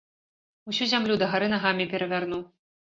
[0.71, 2.45] Усю зямлю дагары нагамі перавярну!